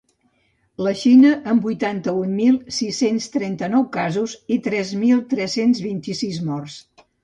[0.87, 6.85] La Xina, amb vuitanta-un mil sis-cents trenta-nou casos i tres mil tres-cents vint-i-sis morts.